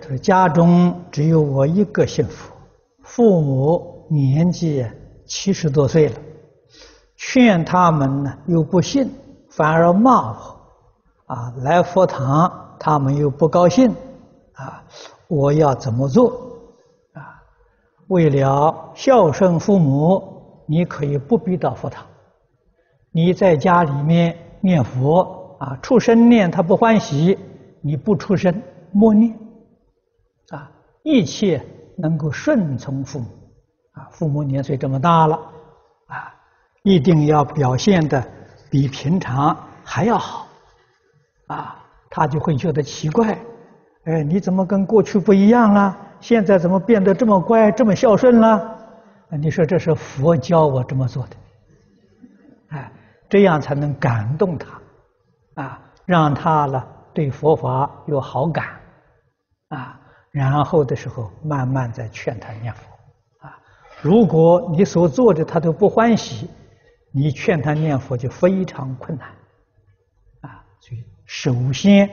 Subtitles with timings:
[0.00, 2.52] 他说：“家中只有我一个信佛，
[3.02, 4.84] 父母年纪
[5.26, 6.14] 七十多岁了，
[7.16, 9.10] 劝他们呢又不信，
[9.50, 10.60] 反而骂我，
[11.26, 13.90] 啊，来佛堂他们又不高兴，
[14.54, 14.82] 啊，
[15.28, 16.30] 我要怎么做？
[17.12, 17.42] 啊，
[18.08, 22.04] 为了孝顺父母，你可以不必到佛堂，
[23.12, 27.38] 你在家里面念佛，啊，出声念他不欢喜，
[27.82, 28.62] 你不出声
[28.92, 29.38] 默念。”
[30.50, 30.70] 啊，
[31.04, 31.64] 一切
[31.96, 33.26] 能够顺从父母，
[33.92, 35.36] 啊，父母年岁这么大了，
[36.08, 36.34] 啊，
[36.82, 38.20] 一定要表现得
[38.68, 40.48] 比平常还要好，
[41.46, 41.76] 啊，
[42.10, 43.38] 他就会觉得奇怪，
[44.04, 45.96] 哎，你怎么跟过去不一样了？
[46.20, 48.76] 现在怎么变得这么乖，这么孝顺了？
[49.30, 51.36] 你说这是佛教我这么做的，
[52.70, 52.92] 哎，
[53.28, 58.66] 这样才能感动他，啊，让他呢对佛法有好感，
[59.68, 59.99] 啊。
[60.30, 63.58] 然后的时候，慢慢再劝他念佛，啊，
[64.00, 66.48] 如果你所做的他都不欢喜，
[67.10, 69.28] 你劝他念佛就非常困难，
[70.42, 72.08] 啊，所以首先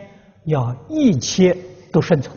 [0.45, 1.55] 要一切
[1.91, 2.35] 都顺从。